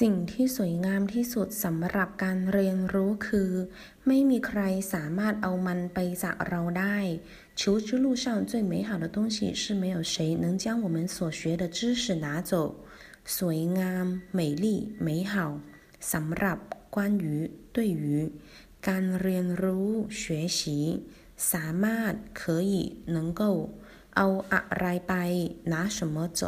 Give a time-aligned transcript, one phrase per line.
[0.00, 3.50] สิ่งที่สวยงามที่สุดสำหรับการเรียนรู้คือ
[4.06, 4.60] ไม่มีใคร
[4.94, 6.98] สามารถเอามันไปจากเราได้
[7.60, 10.14] 求知路上最美好的东西是没有谁
[10.44, 12.52] 能将我们所学的知识拿走
[13.36, 14.06] สวยงาม
[14.38, 14.64] 美丽
[15.06, 15.32] 美好
[16.12, 16.58] สำหรับ
[16.94, 17.26] 关于
[17.76, 18.06] 对于
[18.88, 19.88] การเรียนรู้
[20.22, 20.24] 学
[20.58, 20.60] 习
[21.52, 22.74] สามารถ可以
[23.16, 23.42] 能够
[24.16, 25.14] เอาอะไรไป
[25.72, 26.42] 拿什么走